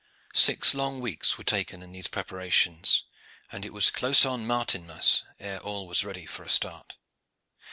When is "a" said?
6.41-6.49